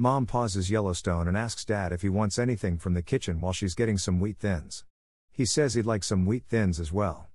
Mom 0.00 0.26
pauses 0.26 0.70
Yellowstone 0.70 1.26
and 1.26 1.36
asks 1.36 1.64
Dad 1.64 1.90
if 1.90 2.02
he 2.02 2.08
wants 2.08 2.38
anything 2.38 2.78
from 2.78 2.94
the 2.94 3.02
kitchen 3.02 3.40
while 3.40 3.52
she's 3.52 3.74
getting 3.74 3.98
some 3.98 4.20
wheat 4.20 4.38
thins. 4.38 4.84
He 5.32 5.44
says 5.44 5.74
he'd 5.74 5.86
like 5.86 6.04
some 6.04 6.24
wheat 6.24 6.44
thins 6.44 6.78
as 6.78 6.92
well. 6.92 7.26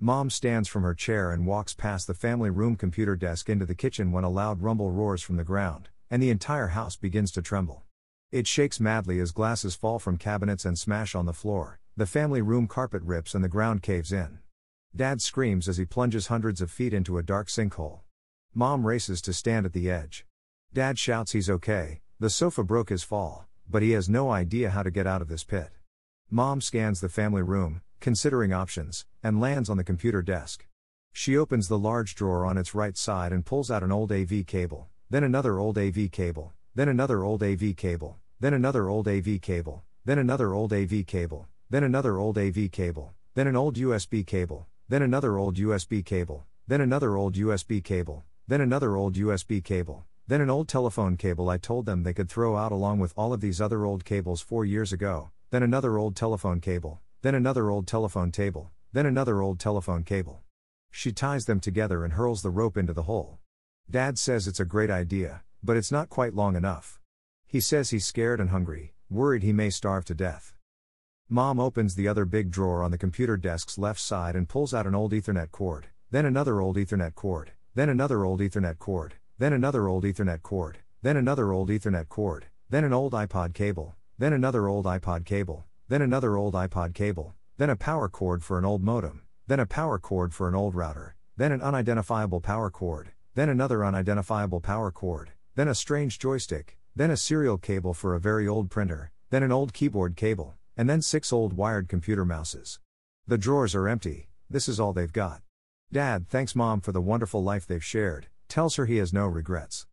Mom 0.00 0.28
stands 0.28 0.68
from 0.68 0.82
her 0.82 0.96
chair 0.96 1.30
and 1.30 1.46
walks 1.46 1.74
past 1.74 2.08
the 2.08 2.14
family 2.14 2.50
room 2.50 2.74
computer 2.74 3.14
desk 3.14 3.48
into 3.48 3.64
the 3.64 3.74
kitchen 3.76 4.10
when 4.10 4.24
a 4.24 4.28
loud 4.28 4.62
rumble 4.62 4.90
roars 4.90 5.22
from 5.22 5.36
the 5.36 5.44
ground, 5.44 5.90
and 6.10 6.20
the 6.20 6.30
entire 6.30 6.66
house 6.68 6.96
begins 6.96 7.30
to 7.30 7.40
tremble. 7.40 7.84
It 8.32 8.48
shakes 8.48 8.80
madly 8.80 9.20
as 9.20 9.30
glasses 9.30 9.76
fall 9.76 10.00
from 10.00 10.16
cabinets 10.16 10.64
and 10.64 10.76
smash 10.76 11.14
on 11.14 11.24
the 11.24 11.32
floor, 11.32 11.78
the 11.96 12.04
family 12.04 12.42
room 12.42 12.66
carpet 12.66 13.02
rips 13.04 13.32
and 13.32 13.44
the 13.44 13.48
ground 13.48 13.80
caves 13.80 14.10
in. 14.10 14.40
Dad 14.94 15.22
screams 15.22 15.68
as 15.68 15.76
he 15.76 15.84
plunges 15.84 16.26
hundreds 16.26 16.60
of 16.60 16.68
feet 16.72 16.92
into 16.92 17.16
a 17.16 17.22
dark 17.22 17.46
sinkhole. 17.46 18.00
Mom 18.54 18.84
races 18.84 19.22
to 19.22 19.32
stand 19.32 19.66
at 19.66 19.72
the 19.72 19.88
edge. 19.88 20.26
Dad 20.72 20.98
shouts 20.98 21.30
he's 21.30 21.48
okay, 21.48 22.00
the 22.20 22.28
sofa 22.28 22.64
broke 22.64 22.88
his 22.88 23.04
fall, 23.04 23.46
but 23.70 23.80
he 23.80 23.92
has 23.92 24.08
no 24.08 24.32
idea 24.32 24.70
how 24.70 24.82
to 24.82 24.90
get 24.90 25.06
out 25.06 25.22
of 25.22 25.28
this 25.28 25.44
pit. 25.44 25.70
Mom 26.28 26.60
scans 26.60 27.00
the 27.00 27.08
family 27.08 27.42
room, 27.42 27.80
considering 28.00 28.52
options, 28.52 29.06
and 29.22 29.40
lands 29.40 29.70
on 29.70 29.76
the 29.76 29.84
computer 29.84 30.20
desk. 30.20 30.66
She 31.12 31.36
opens 31.36 31.68
the 31.68 31.78
large 31.78 32.16
drawer 32.16 32.44
on 32.44 32.58
its 32.58 32.74
right 32.74 32.96
side 32.96 33.32
and 33.32 33.46
pulls 33.46 33.70
out 33.70 33.84
an 33.84 33.92
old 33.92 34.10
AV 34.10 34.44
cable, 34.48 34.88
then 35.08 35.22
another 35.22 35.60
old 35.60 35.78
AV 35.78 36.10
cable, 36.10 36.54
then 36.74 36.88
another 36.88 37.22
old 37.22 37.40
AV 37.40 37.76
cable, 37.76 38.16
then 38.40 38.52
another 38.52 38.88
old 38.88 39.06
AV 39.06 39.40
cable, 39.40 39.84
then 40.04 40.16
another 40.16 40.52
old 40.52 40.72
AV 40.72 41.06
cable, 41.06 41.46
then 41.70 41.84
another 41.84 42.18
old 42.18 42.36
AV 42.36 42.68
cable, 42.72 43.14
then 43.34 43.46
an 43.46 43.54
old 43.54 43.76
USB 43.76 44.26
cable, 44.26 44.66
then 44.88 45.02
another 45.02 45.38
old 45.38 45.54
USB 45.56 46.04
cable, 46.04 46.46
then 46.66 46.80
another 46.80 47.16
old 47.16 47.36
USB 47.36 47.82
cable, 47.84 48.24
then 48.48 48.60
another 48.60 48.96
old 48.96 49.14
USB 49.14 49.62
cable, 49.62 50.04
then 50.28 50.42
an 50.42 50.50
old 50.50 50.68
telephone 50.68 51.16
cable 51.16 51.48
I 51.48 51.56
told 51.56 51.86
them 51.86 52.02
they 52.02 52.12
could 52.12 52.28
throw 52.28 52.54
out 52.54 52.70
along 52.70 52.98
with 52.98 53.14
all 53.16 53.32
of 53.32 53.40
these 53.40 53.62
other 53.62 53.86
old 53.86 54.04
cables 54.04 54.42
four 54.42 54.62
years 54.66 54.92
ago, 54.92 55.30
then 55.50 55.62
another 55.62 55.96
old 55.96 56.16
telephone 56.16 56.60
cable, 56.60 57.00
then 57.22 57.34
another 57.34 57.70
old 57.70 57.86
telephone 57.86 58.30
table, 58.30 58.70
then 58.92 59.06
another 59.06 59.40
old 59.40 59.58
telephone 59.58 60.04
cable. 60.04 60.42
She 60.90 61.12
ties 61.12 61.46
them 61.46 61.60
together 61.60 62.04
and 62.04 62.12
hurls 62.12 62.42
the 62.42 62.50
rope 62.50 62.76
into 62.76 62.92
the 62.92 63.04
hole. 63.04 63.38
Dad 63.90 64.18
says 64.18 64.46
it's 64.46 64.60
a 64.60 64.66
great 64.66 64.90
idea, 64.90 65.44
but 65.62 65.78
it's 65.78 65.90
not 65.90 66.10
quite 66.10 66.34
long 66.34 66.56
enough. 66.56 67.00
He 67.46 67.58
says 67.58 67.88
he's 67.88 68.04
scared 68.04 68.38
and 68.38 68.50
hungry, 68.50 68.92
worried 69.08 69.42
he 69.42 69.54
may 69.54 69.70
starve 69.70 70.04
to 70.04 70.14
death. 70.14 70.52
Mom 71.30 71.58
opens 71.58 71.94
the 71.94 72.06
other 72.06 72.26
big 72.26 72.50
drawer 72.50 72.82
on 72.82 72.90
the 72.90 72.98
computer 72.98 73.38
desk's 73.38 73.78
left 73.78 74.00
side 74.00 74.36
and 74.36 74.46
pulls 74.46 74.74
out 74.74 74.86
an 74.86 74.94
old 74.94 75.12
Ethernet 75.12 75.50
cord, 75.50 75.86
then 76.10 76.26
another 76.26 76.60
old 76.60 76.76
Ethernet 76.76 77.14
cord, 77.14 77.52
then 77.74 77.88
another 77.88 78.26
old 78.26 78.40
Ethernet 78.40 78.78
cord, 78.78 79.14
then 79.38 79.52
another 79.52 79.86
old 79.86 80.02
Ethernet 80.02 80.42
cord, 80.42 80.78
then 81.00 81.16
another 81.16 81.52
old 81.52 81.70
Ethernet 81.70 82.08
cord, 82.08 82.46
then 82.68 82.82
an 82.82 82.92
old 82.92 83.12
iPod 83.12 83.54
cable, 83.54 83.94
then 84.18 84.32
another 84.32 84.66
old 84.66 84.84
iPod 84.84 85.24
cable, 85.24 85.64
then 85.86 86.02
another 86.02 86.36
old 86.36 86.54
iPod 86.54 86.92
cable, 86.92 87.34
then 87.56 87.70
a 87.70 87.76
power 87.76 88.08
cord 88.08 88.42
for 88.42 88.58
an 88.58 88.64
old 88.64 88.82
modem, 88.82 89.22
then 89.46 89.60
a 89.60 89.66
power 89.66 89.96
cord 89.96 90.34
for 90.34 90.48
an 90.48 90.56
old 90.56 90.74
router, 90.74 91.14
then 91.36 91.52
an 91.52 91.60
unidentifiable 91.60 92.42
power 92.42 92.68
cord, 92.68 93.12
then 93.36 93.48
another 93.48 93.84
unidentifiable 93.84 94.60
power 94.60 94.90
cord, 94.90 95.30
then 95.54 95.68
a 95.68 95.74
strange 95.74 96.18
joystick, 96.18 96.76
then 96.96 97.12
a 97.12 97.16
serial 97.16 97.58
cable 97.58 97.94
for 97.94 98.16
a 98.16 98.20
very 98.20 98.48
old 98.48 98.70
printer, 98.70 99.12
then 99.30 99.44
an 99.44 99.52
old 99.52 99.72
keyboard 99.72 100.16
cable, 100.16 100.56
and 100.76 100.90
then 100.90 101.00
six 101.00 101.32
old 101.32 101.52
wired 101.52 101.88
computer 101.88 102.24
mouses. 102.24 102.80
The 103.28 103.38
drawers 103.38 103.76
are 103.76 103.86
empty, 103.86 104.30
this 104.50 104.68
is 104.68 104.80
all 104.80 104.92
they've 104.92 105.12
got. 105.12 105.42
Dad 105.92 106.26
thanks 106.28 106.56
mom 106.56 106.80
for 106.80 106.90
the 106.90 107.00
wonderful 107.00 107.44
life 107.44 107.68
they've 107.68 107.84
shared, 107.84 108.26
tells 108.48 108.76
her 108.76 108.86
he 108.86 108.96
has 108.96 109.12
no 109.12 109.26
regrets. 109.26 109.86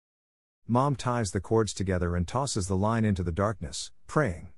Mom 0.68 0.96
ties 0.96 1.32
the 1.32 1.40
cords 1.40 1.74
together 1.74 2.16
and 2.16 2.28
tosses 2.28 2.68
the 2.68 2.76
line 2.76 3.06
into 3.06 3.22
the 3.22 3.32
darkness, 3.32 3.92
praying. 4.08 4.50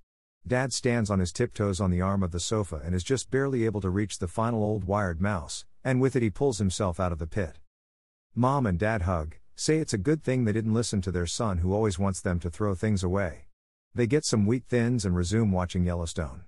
Dad 0.47 0.71
stands 0.71 1.09
on 1.09 1.19
his 1.19 1.33
tiptoes 1.33 1.81
on 1.81 1.91
the 1.91 1.99
arm 1.99 2.23
of 2.23 2.31
the 2.31 2.39
sofa 2.39 2.81
and 2.85 2.95
is 2.95 3.03
just 3.03 3.29
barely 3.29 3.65
able 3.65 3.81
to 3.81 3.89
reach 3.89 4.19
the 4.19 4.27
final 4.27 4.63
old 4.63 4.85
wired 4.85 5.19
mouse, 5.19 5.65
and 5.83 5.99
with 5.99 6.15
it 6.15 6.21
he 6.21 6.29
pulls 6.29 6.59
himself 6.59 6.99
out 6.99 7.11
of 7.11 7.19
the 7.19 7.27
pit. 7.27 7.59
Mom 8.33 8.65
and 8.65 8.79
Dad 8.79 9.01
hug, 9.01 9.35
say 9.55 9.79
it's 9.79 9.93
a 9.93 9.97
good 9.97 10.23
thing 10.23 10.45
they 10.45 10.53
didn't 10.53 10.73
listen 10.73 11.01
to 11.01 11.11
their 11.11 11.27
son 11.27 11.57
who 11.57 11.73
always 11.73 11.99
wants 11.99 12.21
them 12.21 12.39
to 12.39 12.49
throw 12.49 12.75
things 12.75 13.03
away. 13.03 13.47
They 13.93 14.07
get 14.07 14.23
some 14.23 14.45
wheat 14.45 14.63
thins 14.69 15.03
and 15.03 15.15
resume 15.15 15.51
watching 15.51 15.83
Yellowstone. 15.83 16.43